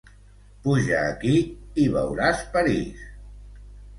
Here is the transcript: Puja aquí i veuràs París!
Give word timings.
Puja 0.63 1.01
aquí 1.09 1.33
i 1.83 1.85
veuràs 1.97 2.43
París! 2.57 3.07